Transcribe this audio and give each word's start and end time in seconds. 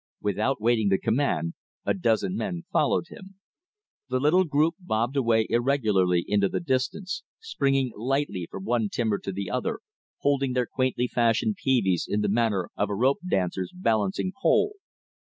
Without 0.19 0.59
waiting 0.59 0.89
the 0.89 0.97
command, 0.97 1.53
a 1.85 1.93
dozen 1.93 2.35
men 2.35 2.63
followed 2.73 3.09
him. 3.09 3.35
The 4.09 4.19
little 4.19 4.45
group 4.45 4.73
bobbed 4.79 5.15
away 5.15 5.45
irregularly 5.47 6.25
into 6.27 6.49
the 6.49 6.59
distance, 6.59 7.21
springing 7.39 7.91
lightly 7.95 8.47
from 8.49 8.63
one 8.65 8.89
timber 8.89 9.19
to 9.19 9.31
the 9.31 9.51
other, 9.51 9.81
holding 10.21 10.53
their 10.53 10.65
quaintly 10.65 11.07
fashioned 11.07 11.57
peaveys 11.57 12.07
in 12.09 12.21
the 12.21 12.29
manner 12.29 12.71
of 12.75 12.89
a 12.89 12.95
rope 12.95 13.19
dancer's 13.29 13.69
balancing 13.75 14.33
pole. 14.41 14.73